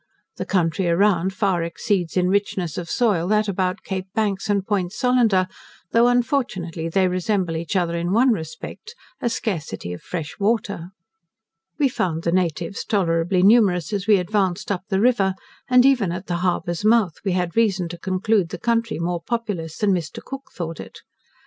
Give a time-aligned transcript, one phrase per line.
[0.37, 4.91] The country around far exceeds in richness of soil that about Cape Banks and Point
[4.93, 5.47] Solander,
[5.91, 10.89] though unfortunately they resemble each other in one respect, a scarcity of fresh water.
[11.77, 15.35] We found the natives tolerably numerous as we advanced up the river,
[15.69, 19.77] and even at the harbour's mouth we had reason to conclude the country more populous
[19.77, 20.19] than Mr.
[20.19, 21.01] Cook thought it.